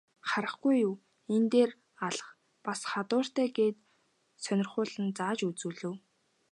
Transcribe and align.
Харахгүй 0.29 0.75
юу, 0.87 0.95
энэ 1.33 1.47
дээрээ 1.53 1.79
алх 2.07 2.27
бас 2.65 2.79
хадууртай 2.91 3.47
гээд 3.57 3.77
сонирхуулан 4.43 5.07
зааж 5.17 5.39
үзүүлэв. 5.49 5.93